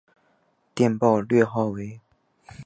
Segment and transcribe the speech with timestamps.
[0.73, 2.01] 电报略号为。